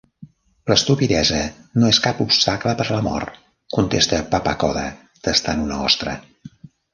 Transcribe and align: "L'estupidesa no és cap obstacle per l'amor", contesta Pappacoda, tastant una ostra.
"L'estupidesa 0.69 1.41
no 1.83 1.91
és 1.95 1.99
cap 2.05 2.23
obstacle 2.25 2.73
per 2.79 2.87
l'amor", 2.93 3.27
contesta 3.77 4.23
Pappacoda, 4.33 4.87
tastant 5.29 5.63
una 5.69 5.79
ostra. 5.91 6.17